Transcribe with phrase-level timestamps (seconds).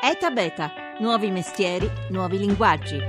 [0.00, 0.70] ETA Beta,
[1.00, 3.02] nuovi mestieri, nuovi linguaggi.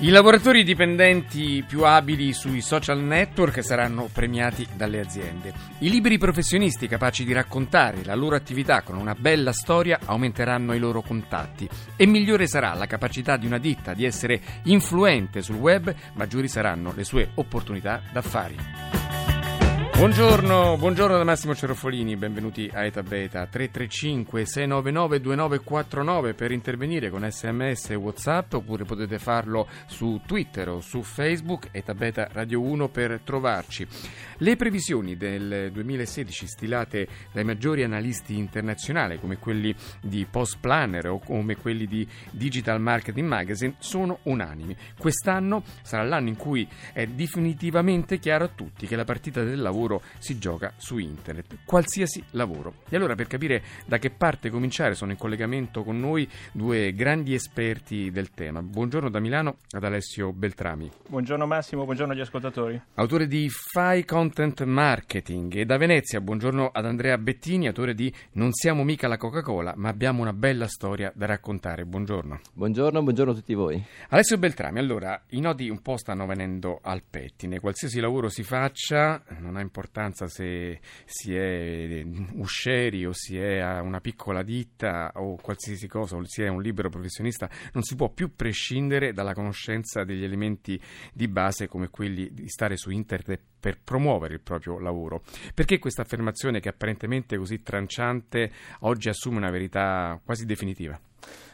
[0.00, 5.54] I lavoratori dipendenti più abili sui social network saranno premiati dalle aziende.
[5.78, 10.78] I liberi professionisti capaci di raccontare la loro attività con una bella storia aumenteranno i
[10.78, 11.66] loro contatti
[11.96, 16.92] e migliore sarà la capacità di una ditta di essere influente sul web, maggiori saranno
[16.94, 18.87] le sue opportunità d'affari.
[19.98, 27.28] Buongiorno, buongiorno da Massimo Cerofolini, benvenuti a Eta Beta 335 699 2949 per intervenire con
[27.28, 32.88] sms e whatsapp oppure potete farlo su Twitter o su Facebook Eta Beta Radio 1
[32.90, 33.84] per trovarci.
[34.36, 41.18] Le previsioni del 2016 stilate dai maggiori analisti internazionali come quelli di Post Planner o
[41.18, 44.76] come quelli di Digital Marketing Magazine sono unanimi.
[44.96, 49.86] Quest'anno sarà l'anno in cui è definitivamente chiaro a tutti che la partita del lavoro
[49.88, 52.74] lavoro si gioca su internet, qualsiasi lavoro.
[52.88, 57.34] E allora per capire da che parte cominciare sono in collegamento con noi due grandi
[57.34, 58.62] esperti del tema.
[58.62, 60.90] Buongiorno da Milano ad Alessio Beltrami.
[61.08, 62.80] Buongiorno Massimo, buongiorno agli ascoltatori.
[62.94, 68.52] Autore di Fai Content Marketing e da Venezia, buongiorno ad Andrea Bettini, autore di Non
[68.52, 71.84] siamo mica la Coca-Cola, ma abbiamo una bella storia da raccontare.
[71.86, 72.40] Buongiorno.
[72.52, 73.82] Buongiorno, buongiorno a tutti voi.
[74.10, 77.60] Alessio Beltrami, allora, i nodi un po' stanno venendo al pettine.
[77.60, 83.78] Qualsiasi lavoro si faccia, non ha importanza importanza se si è uscieri o si è
[83.78, 88.08] una piccola ditta o qualsiasi cosa, o si è un libero professionista, non si può
[88.08, 90.80] più prescindere dalla conoscenza degli elementi
[91.12, 95.22] di base come quelli di stare su internet per promuovere il proprio lavoro.
[95.54, 100.98] Perché questa affermazione che apparentemente è così tranciante oggi assume una verità quasi definitiva?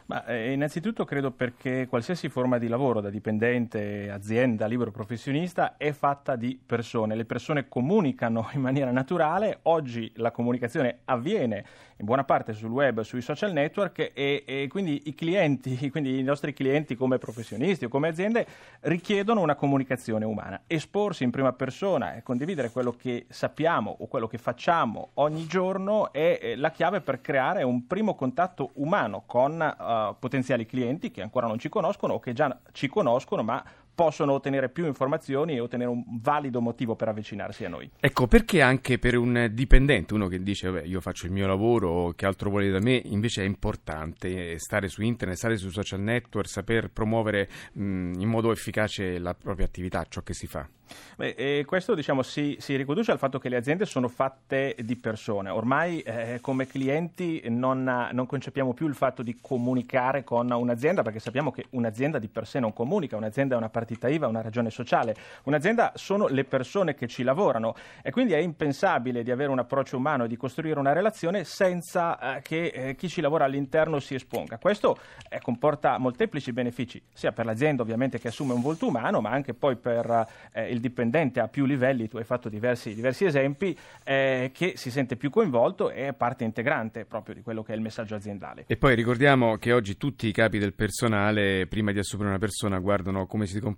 [0.07, 5.93] Ma, eh, innanzitutto credo perché qualsiasi forma di lavoro, da dipendente, azienda, libero professionista, è
[5.93, 7.15] fatta di persone.
[7.15, 11.65] Le persone comunicano in maniera naturale, oggi la comunicazione avviene
[11.99, 16.23] in buona parte sul web, sui social network e, e quindi i clienti, quindi i
[16.23, 18.47] nostri clienti come professionisti o come aziende
[18.81, 20.63] richiedono una comunicazione umana.
[20.67, 26.13] Esporsi in prima persona e condividere quello che sappiamo o quello che facciamo ogni giorno
[26.13, 31.47] è la chiave per creare un primo contatto umano con uh, potenziali clienti che ancora
[31.47, 33.63] non ci conoscono o che già ci conoscono ma
[33.95, 37.91] possono ottenere più informazioni e ottenere un valido motivo per avvicinarsi a noi.
[38.01, 42.13] Ecco, perché anche per un dipendente, uno che dice vabbè, io faccio il mio lavoro,
[42.17, 46.49] che altro vuole da me, invece è importante stare su internet, stare sui social network,
[46.49, 50.69] saper promuovere mh, in modo efficace la propria attività, ciò che si fa?
[51.17, 55.49] Beh, questo diciamo, si, si, riconduce al fatto che le aziende sono fatte di persone.
[55.51, 61.21] Ormai eh, come clienti non, non, concepiamo più il fatto di comunicare con un'azienda perché
[61.21, 64.71] sappiamo che un'azienda di per sé non comunica, un'azienda è una partita IVA, una ragione
[64.71, 65.15] sociale.
[65.45, 69.99] Un'azienda sono le persone che ci lavorano e quindi è impensabile di avere un approccio
[69.99, 74.15] umano e di costruire una relazione senza eh, che eh, chi ci lavora all'interno si
[74.15, 74.57] esponga.
[74.57, 74.97] Questo
[75.29, 79.53] eh, comporta molteplici benefici, sia per l'azienda ovviamente che assume un volto umano, ma anche
[79.53, 80.27] poi per
[80.69, 85.31] il dipendente a più livelli, tu hai fatto diversi, diversi esempi, che si sente più
[85.31, 88.65] coinvolto e è parte integrante proprio di quello che è il messaggio aziendale.
[88.67, 92.79] E poi ricordiamo che oggi tutti i capi del personale, prima di assumere una persona,
[92.79, 93.74] guardano come si comporta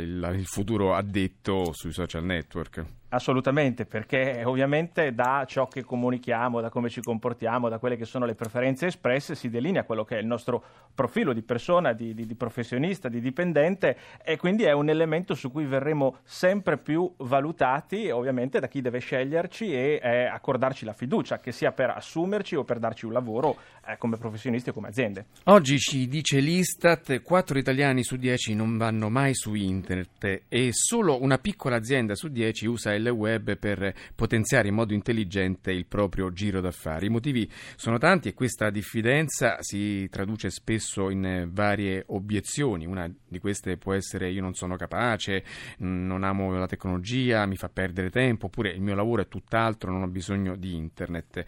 [0.00, 2.97] il, il futuro addetto sui social network.
[3.10, 8.26] Assolutamente, perché ovviamente da ciò che comunichiamo, da come ci comportiamo, da quelle che sono
[8.26, 10.62] le preferenze espresse, si delinea quello che è il nostro
[10.94, 15.50] profilo di persona, di, di, di, professionista, di dipendente e quindi è un elemento su
[15.50, 21.38] cui verremo sempre più valutati, ovviamente da chi deve sceglierci e eh, accordarci la fiducia,
[21.38, 25.26] che sia per assumerci o per darci un lavoro eh, come professionisti o come aziende.
[25.44, 31.22] Oggi ci dice l'Istat, 4 italiani su 10 non vanno mai su internet e solo
[31.22, 36.32] una piccola azienda su 10 usa il web per potenziare in modo intelligente il proprio
[36.32, 37.06] giro d'affari.
[37.06, 42.86] I motivi sono tanti e questa diffidenza si traduce spesso in varie obiezioni.
[42.86, 45.44] Una di queste può essere io non sono capace,
[45.78, 50.02] non amo la tecnologia, mi fa perdere tempo, oppure il mio lavoro è tutt'altro, non
[50.02, 51.44] ho bisogno di internet.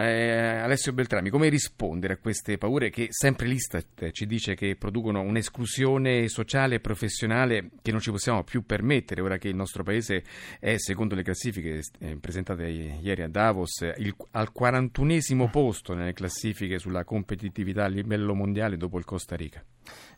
[0.00, 5.22] Eh, Alessio Beltrami, come rispondere a queste paure che sempre l'Istat ci dice che producono
[5.22, 10.22] un'esclusione sociale e professionale che non ci possiamo più permettere, ora che il nostro paese
[10.60, 16.78] è, secondo le classifiche eh, presentate ieri a Davos, il, al 41 posto nelle classifiche
[16.78, 19.64] sulla competitività a livello mondiale dopo il Costa Rica?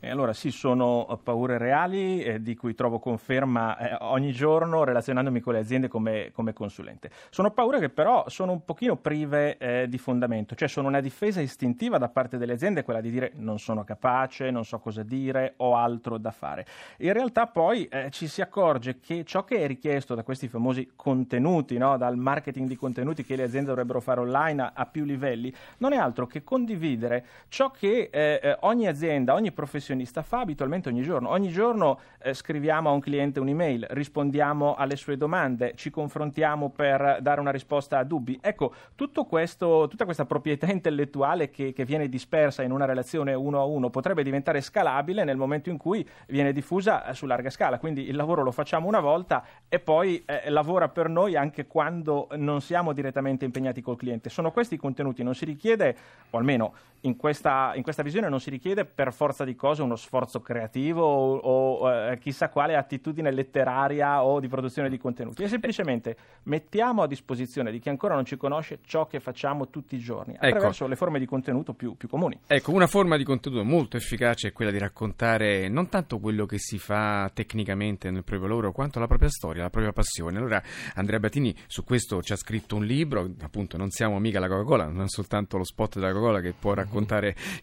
[0.03, 5.39] E allora sì, sono paure reali eh, di cui trovo conferma eh, ogni giorno relazionandomi
[5.41, 7.11] con le aziende come, come, consulente.
[7.29, 11.39] Sono paure che però sono un pochino prive eh, di fondamento, cioè sono una difesa
[11.39, 15.53] istintiva da parte delle aziende, quella di dire non sono capace, non so cosa dire,
[15.57, 16.65] ho altro da fare.
[16.97, 20.93] In realtà poi eh, ci si accorge che ciò che è richiesto da questi famosi
[20.95, 21.97] contenuti, no?
[21.97, 25.93] dal marketing di contenuti che le aziende dovrebbero fare online a, a più livelli, non
[25.93, 31.03] è altro che condividere ciò che eh, eh, ogni azienda, ogni professionista fa abitualmente ogni
[31.03, 31.29] giorno.
[31.29, 37.19] Ogni giorno eh, scriviamo a un cliente un'email, rispondiamo alle sue domande, ci confrontiamo per
[37.21, 38.39] dare una risposta a dubbi.
[38.41, 38.73] Ecco,
[39.27, 43.91] questo, tutta questa proprietà intellettuale che, che, viene dispersa in una relazione uno a uno
[43.91, 47.77] potrebbe diventare scalabile nel momento in cui viene diffusa eh, su larga scala.
[47.77, 52.29] Quindi il lavoro lo facciamo una volta e poi eh, lavora per noi anche quando
[52.37, 54.29] non siamo direttamente impegnati col cliente.
[54.29, 55.95] Sono questi i contenuti, non si richiede,
[56.31, 59.95] o almeno in questa, in questa visione non si richiede per forza di cose uno
[59.95, 65.47] sforzo creativo o, o eh, chissà quale attitudine letteraria o di produzione di contenuti, è
[65.47, 69.99] semplicemente mettiamo a disposizione di chi ancora non ci conosce ciò che facciamo tutti i
[69.99, 70.45] giorni ecco.
[70.45, 70.87] attraverso ecco.
[70.87, 72.39] le forme di contenuto più, più, comuni.
[72.45, 76.59] Ecco, una forma di contenuto molto efficace è quella di raccontare non tanto quello che
[76.59, 80.37] si fa tecnicamente nel proprio lavoro, quanto la propria storia, la propria passione.
[80.37, 80.61] Allora,
[80.95, 84.87] Andrea Battini su questo ci ha scritto un libro, appunto, non siamo mica la Coca-Cola,
[84.87, 86.90] non è soltanto lo spot della Coca-Cola che può raccontare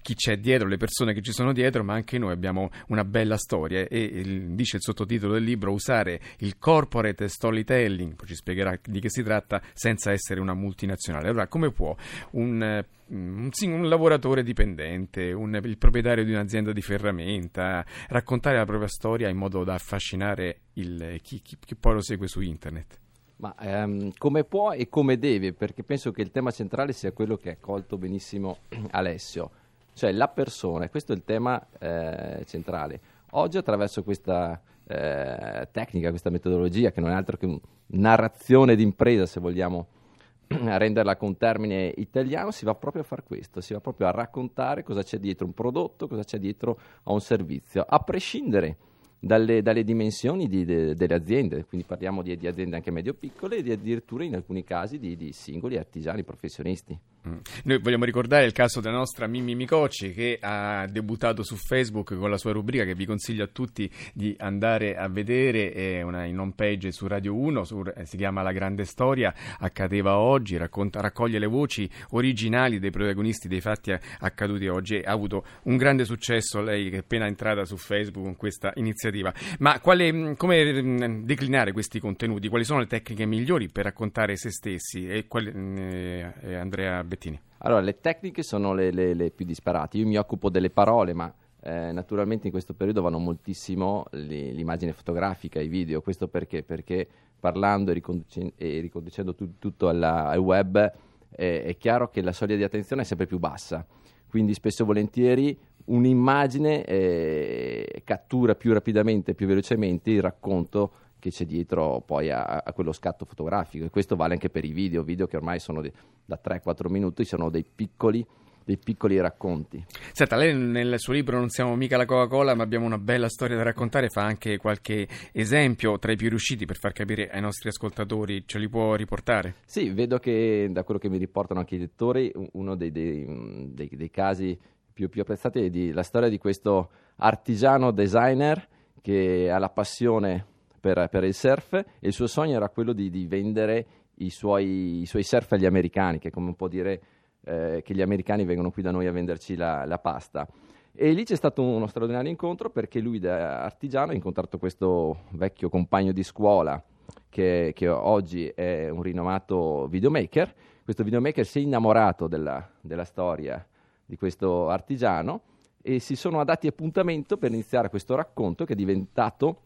[0.02, 3.36] chi c'è dietro, le persone che ci sono dietro, ma anche noi abbiamo una bella
[3.36, 9.00] storia e il, dice il sottotitolo del libro usare il corporate storytelling, ci spiegherà di
[9.00, 11.28] che si tratta, senza essere una multinazionale.
[11.28, 11.94] Allora, come può
[12.32, 18.88] un un, un, lavoratore dipendente, un, il proprietario di un'azienda di ferramenta, raccontare la propria
[18.88, 22.98] storia in modo da affascinare il, chi, chi, chi poi lo segue su internet.
[23.38, 27.36] Ma ehm, come può e come deve, perché penso che il tema centrale sia quello
[27.36, 28.58] che ha colto benissimo
[28.90, 29.50] Alessio,
[29.92, 33.00] cioè la persona, questo è il tema eh, centrale.
[33.32, 39.38] Oggi attraverso questa eh, tecnica, questa metodologia, che non è altro che narrazione d'impresa, se
[39.38, 39.86] vogliamo
[40.48, 44.82] renderla con termine italiano, si va proprio a fare questo, si va proprio a raccontare
[44.82, 48.76] cosa c'è dietro un prodotto, cosa c'è dietro a un servizio, a prescindere
[49.18, 53.62] dalle, dalle dimensioni di, de, delle aziende, quindi parliamo di, di aziende anche medio-piccole e
[53.62, 56.98] di addirittura in alcuni casi di, di singoli artigiani professionisti.
[57.26, 57.38] Mm.
[57.64, 62.30] Noi vogliamo ricordare il caso della nostra Mimmi Micocci che ha debuttato su Facebook con
[62.30, 66.38] la sua rubrica che vi consiglio a tutti di andare a vedere, è una in
[66.38, 71.00] home page su Radio 1, su, eh, si chiama La Grande Storia, accadeva oggi, racconta,
[71.00, 76.60] raccoglie le voci originali dei protagonisti dei fatti accaduti oggi ha avuto un grande successo
[76.60, 79.32] lei che è appena entrata su Facebook con questa iniziativa.
[79.58, 82.48] Ma quale, mm, come mm, declinare questi contenuti?
[82.48, 85.08] Quali sono le tecniche migliori per raccontare se stessi?
[85.08, 87.17] E quali, eh, eh Andrea Bettini?
[87.58, 89.98] Allora, le tecniche sono le, le, le più disparate.
[89.98, 94.92] Io mi occupo delle parole, ma eh, naturalmente in questo periodo vanno moltissimo li, l'immagine
[94.92, 96.00] fotografica, i video.
[96.00, 96.62] Questo perché?
[96.62, 97.06] Perché
[97.38, 100.92] parlando e, riconducendo, e riconducendo tu, tutto alla, al web
[101.30, 103.84] eh, è chiaro che la soglia di attenzione è sempre più bassa.
[104.28, 111.44] Quindi spesso e volentieri un'immagine eh, cattura più rapidamente, più velocemente il racconto che c'è
[111.44, 115.26] dietro poi a, a, quello scatto fotografico e questo vale anche per i video, video
[115.26, 115.92] che ormai sono di,
[116.24, 118.26] da 3-4 minuti, sono dei piccoli
[118.68, 119.82] dei piccoli racconti.
[120.12, 123.56] Senta, lei nel suo libro non siamo mica la Coca-Cola, ma abbiamo una bella storia
[123.56, 127.70] da raccontare, fa anche qualche esempio tra i più riusciti per far capire ai nostri
[127.70, 129.54] ascoltatori, ce li può riportare?
[129.64, 133.88] Sì, vedo che da quello che mi riportano anche i lettori, uno dei, dei, dei,
[133.90, 134.58] dei casi
[134.92, 138.68] più, più apprezzati è di, la storia di questo artigiano designer
[139.00, 140.44] che ha la passione
[140.80, 143.86] per, per il surf e il suo sogno era quello di, di vendere
[144.18, 147.00] i suoi, i suoi, surf agli americani, che è come un po' dire
[147.44, 150.46] eh, che gli americani vengono qui da noi a venderci la, la pasta.
[150.92, 155.68] E lì c'è stato uno straordinario incontro perché lui da artigiano ha incontrato questo vecchio
[155.68, 156.82] compagno di scuola
[157.28, 160.52] che, che oggi è un rinomato videomaker.
[160.82, 163.64] Questo videomaker si è innamorato della, della storia
[164.04, 165.42] di questo artigiano
[165.82, 169.60] e si sono dati appuntamento per iniziare questo racconto che è diventato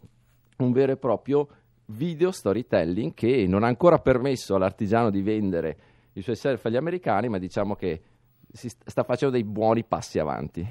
[0.59, 1.49] un vero e proprio
[1.87, 5.77] video storytelling che non ha ancora permesso all'artigiano di vendere
[6.15, 8.03] i suoi surf agli americani, ma diciamo che
[8.53, 10.67] si sta facendo dei buoni passi avanti.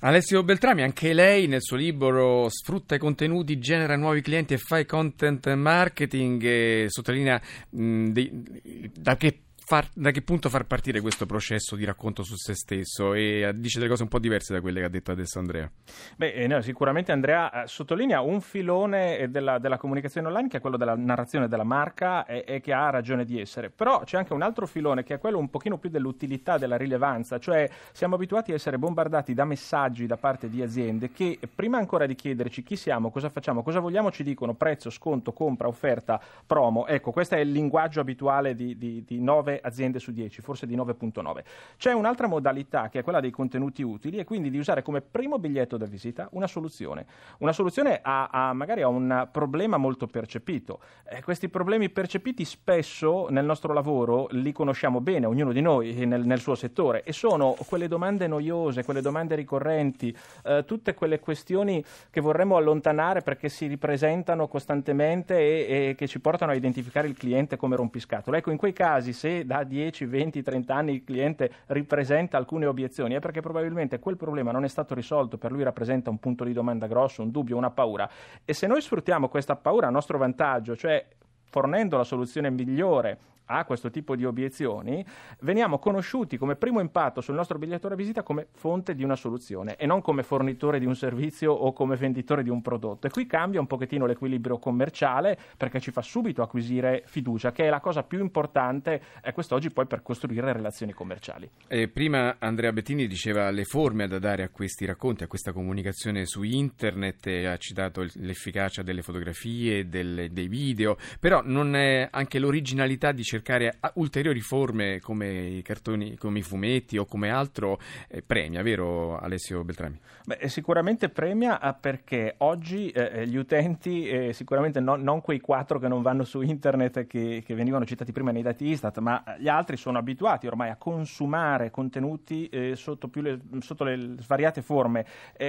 [0.00, 4.84] Alessio Beltrami, anche lei nel suo libro Sfrutta i contenuti, genera nuovi clienti e fai
[4.84, 7.40] content marketing, e sottolinea
[7.70, 12.36] mh, dei, da che far, da che punto far partire questo processo di racconto su
[12.36, 15.38] se stesso e dice delle cose un po' diverse da quelle che ha detto adesso
[15.38, 15.70] Andrea.
[16.16, 20.60] Beh, eh, no, sicuramente Andrea eh, sottolinea un filone della, della, comunicazione online che è
[20.60, 24.32] quello della narrazione della marca e, e, che ha ragione di essere, però c'è anche
[24.32, 28.52] un altro filone che è quello un pochino più dell'utilità, della rilevanza, cioè siamo abituati
[28.52, 32.76] a essere bombardati da messaggi da parte di aziende che prima ancora di chiederci chi
[32.76, 36.86] siamo, cosa facciamo, cosa vogliamo, ci dicono prezzo, sconto, compra, offerta, promo.
[36.86, 39.22] Ecco, questo è il linguaggio abituale di, di, di
[39.54, 41.44] 9 aziende su 10, forse di 9.9.
[41.76, 45.38] C'è un'altra modalità che è quella dei contenuti utili e quindi di usare come primo
[45.38, 47.06] biglietto da visita una soluzione.
[47.38, 50.80] Una soluzione a, a magari a un problema molto percepito.
[51.08, 56.24] Eh, questi problemi percepiti spesso nel nostro lavoro li conosciamo bene, ognuno di noi nel,
[56.24, 61.84] nel suo settore, e sono quelle domande noiose, quelle domande ricorrenti, eh, tutte quelle questioni
[62.10, 67.16] che vorremmo allontanare perché si ripresentano costantemente e, e che ci portano a identificare il
[67.16, 68.38] cliente come rompiscatole.
[68.38, 73.14] Ecco, in quei casi, se da 10, 20, 30 anni il cliente ripresenta alcune obiezioni,
[73.14, 76.52] è perché probabilmente quel problema non è stato risolto, per lui rappresenta un punto di
[76.52, 78.08] domanda grosso, un dubbio, una paura.
[78.44, 81.04] E se noi sfruttiamo questa paura a nostro vantaggio, cioè
[81.50, 85.04] fornendo la soluzione migliore a questo tipo di obiezioni,
[85.40, 89.76] veniamo conosciuti come primo impatto sul nostro biglietto da visita come fonte di una soluzione
[89.76, 93.06] e non come fornitore di un servizio o come venditore di un prodotto.
[93.06, 97.68] E qui cambia un pochettino l'equilibrio commerciale perché ci fa subito acquisire fiducia, che è
[97.68, 101.48] la cosa più importante eh, quest'oggi poi per costruire relazioni commerciali.
[101.68, 106.24] Eh, prima Andrea Bettini diceva le forme da dare a questi racconti, a questa comunicazione
[106.24, 113.12] su internet, ha citato l'efficacia delle fotografie, delle, dei video, però non è anche l'originalità
[113.12, 118.62] di cercare ulteriori forme come i cartoni, come i fumetti o come altro eh, premia,
[118.62, 119.98] vero Alessio Beltrami?
[120.24, 125.40] Beh, sicuramente premia ah, perché oggi eh, eh, gli utenti, eh, sicuramente no, non quei
[125.40, 129.22] quattro che non vanno su internet che, che, venivano citati prima nei dati Istat, ma
[129.38, 135.04] gli altri sono abituati ormai a consumare contenuti eh, sotto, le, sotto, le, svariate forme.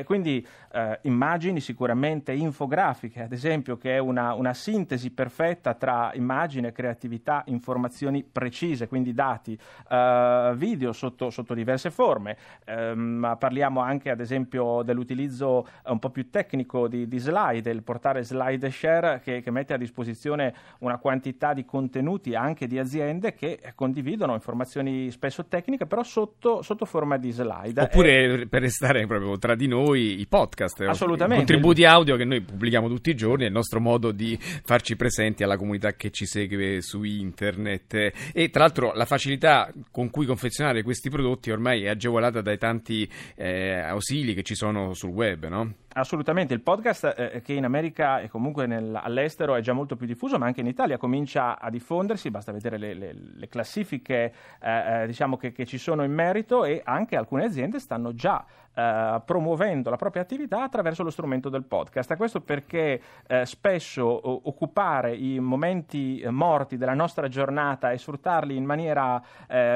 [0.06, 6.72] quindi eh, immagini sicuramente, infografiche ad esempio, che è una, una sintesi perfetta tra immagine,
[6.72, 9.58] creatività, informazione informazioni precise, quindi dati,
[9.90, 12.38] uh, video sotto, sotto, diverse forme.
[12.68, 18.24] Um, parliamo anche ad esempio dell'utilizzo un po' più tecnico di, di slide, il portare
[18.24, 23.60] slide share che, che, mette a disposizione una quantità di contenuti anche di aziende che
[23.76, 27.82] condividono informazioni spesso tecniche, però sotto, sotto forma di slide.
[27.82, 28.48] Oppure e...
[28.48, 31.44] per restare proprio tra di noi i podcast, Assolutamente.
[31.44, 34.96] i contributi audio che noi pubblichiamo tutti i giorni, è il nostro modo di farci
[34.96, 40.10] presenti alla comunità che ci segue su internet internet e tra l'altro la facilità con
[40.10, 45.10] cui confezionare questi prodotti ormai è agevolata dai tanti eh, ausili che ci sono sul
[45.10, 45.74] web, no?
[45.98, 50.06] Assolutamente, il podcast eh, che in America e comunque nel, all'estero è già molto più
[50.06, 55.04] diffuso, ma anche in Italia comincia a diffondersi, basta vedere le, le, le classifiche eh,
[55.04, 58.44] eh diciamo che, che, ci sono in merito e anche alcune aziende stanno già
[58.76, 62.14] eh, promuovendo la propria attività attraverso lo strumento del podcast.
[62.18, 64.04] Questo perché eh, spesso
[64.50, 69.22] occupare i momenti eh, morti della nostra giornata e sfruttarli in maniera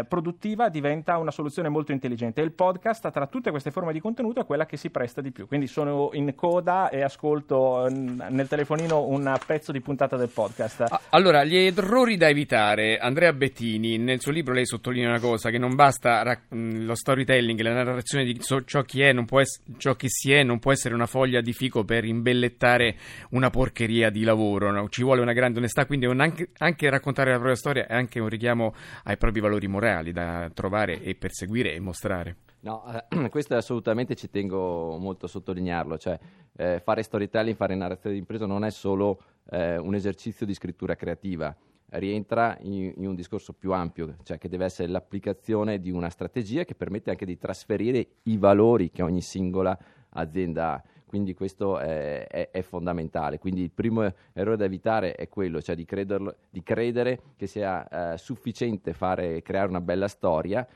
[0.07, 2.41] produttiva diventa una soluzione molto intelligente.
[2.41, 5.47] Il podcast tra tutte queste forme di contenuto è quella che si presta di più,
[5.47, 10.85] quindi sono in coda e ascolto nel telefonino un pezzo di puntata del podcast.
[11.09, 12.97] Allora, gli errori da evitare.
[12.97, 17.59] Andrea Bettini, nel suo libro lei sottolinea una cosa, che non basta rac- lo storytelling,
[17.61, 21.05] la narrazione di ciò chi è, ess- ciò che si è non può essere una
[21.05, 22.95] foglia di fico per imbellettare
[23.31, 24.89] una porcheria di lavoro, no?
[24.89, 28.29] ci vuole una grande onestà, quindi anche, anche raccontare la propria storia è anche un
[28.29, 28.73] richiamo
[29.03, 32.35] ai propri valori morali da trovare e perseguire e mostrare.
[32.61, 36.19] No, eh, questo assolutamente ci tengo molto a sottolinearlo, cioè
[36.57, 40.95] eh, fare storytelling, fare narrazione di impresa non è solo eh, un esercizio di scrittura
[40.95, 41.55] creativa,
[41.91, 46.65] rientra in, in, un discorso più ampio, cioè che deve essere l'applicazione di una strategia
[46.65, 49.77] che permette anche di trasferire i valori che ogni singola
[50.09, 50.83] azienda ha.
[51.05, 53.39] Quindi questo è, è, è fondamentale.
[53.39, 58.13] Quindi il primo errore da evitare è quello, cioè di, crederlo, di credere che sia
[58.13, 60.67] eh, sufficiente fare, creare una bella storia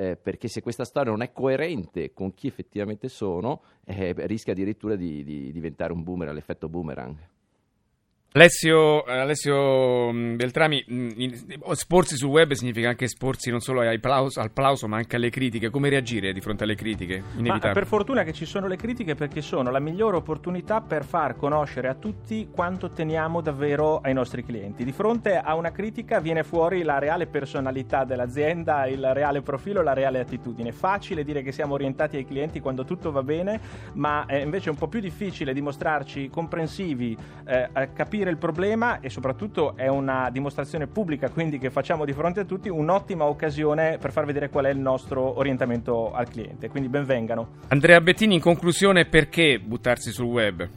[0.00, 4.96] eh, perché se questa storia non è coerente con chi effettivamente sono, eh, rischia addirittura
[4.96, 7.18] di, di diventare un boomerang, l'effetto boomerang.
[8.32, 11.08] Alessio, Alessio, mm, Beltrami, mm,
[11.68, 15.68] esporsi sul web significa anche esporsi non solo plauso, al plauso, ma anche alle critiche.
[15.68, 17.24] Come reagire di fronte alle critiche?
[17.72, 21.88] Per fortuna che ci sono le critiche perché sono la migliore opportunità per far conoscere
[21.88, 24.84] a tutti quanto teniamo davvero ai nostri clienti.
[24.84, 29.92] Di fronte a una critica viene fuori la reale personalità dell'azienda, il reale profilo, la
[29.92, 30.70] reale attitudine.
[30.70, 33.60] Facile dire che siamo orientati ai clienti quando tutto va bene,
[33.94, 39.08] ma è invece un po' più difficile dimostrarci comprensivi, eh, capire capire il problema e
[39.08, 44.12] soprattutto è una dimostrazione pubblica, quindi che facciamo di fronte a tutti, un'ottima occasione per
[44.12, 46.68] far vedere qual è il nostro orientamento al cliente.
[46.68, 47.48] Quindi benvengano.
[47.68, 50.68] Andrea Bettini, in conclusione, perché buttarsi sul web?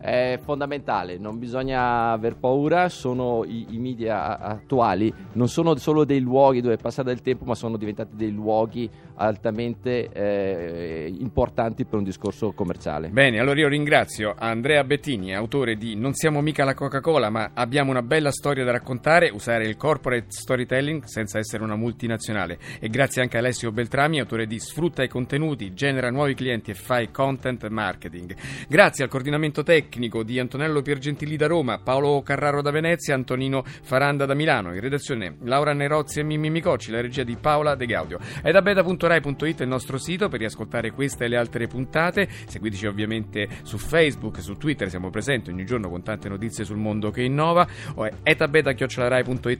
[0.00, 6.20] è fondamentale, non bisogna aver paura, sono i, i, media attuali, non sono solo dei
[6.20, 8.88] luoghi dove passare del tempo, ma sono diventati dei luoghi
[9.20, 13.08] altamente eh, importanti per un discorso commerciale.
[13.08, 17.90] Bene, allora io ringrazio Andrea Bettini, autore di Non siamo mica la Coca-Cola, ma abbiamo
[17.90, 22.58] una bella storia da raccontare, usare il corporate storytelling senza essere una multinazionale.
[22.80, 26.74] E grazie anche a Alessio Beltrami, autore di Sfrutta i contenuti, genera nuovi clienti e
[26.74, 28.34] fai content marketing.
[28.68, 34.24] Grazie al coordinamento tecnico di Antonello Piergentili da Roma, Paolo Carraro da Venezia, Antonino Faranda
[34.24, 34.72] da Milano.
[34.72, 38.18] In redazione Laura Nerozzi e Mimmi Micocci, la regia di Paola De Gaudio.
[38.42, 38.62] È da
[39.10, 42.28] beta.rai.it il nostro sito per riascoltare queste e le altre puntate.
[42.46, 47.10] Seguiteci ovviamente su Facebook, su Twitter, siamo presenti ogni giorno con tante notizie sul mondo
[47.10, 47.66] che innova.
[47.94, 48.34] O è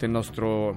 [0.04, 0.74] il nostro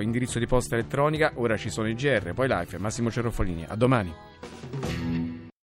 [0.00, 1.32] indirizzo di posta elettronica.
[1.36, 2.78] Ora ci sono i GR, poi live.
[2.78, 3.64] Massimo Cerrofolini.
[3.66, 5.23] A domani.